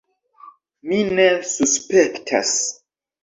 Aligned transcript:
Mi 0.91 1.01
ne 1.19 1.27
suspektas. 1.51 2.55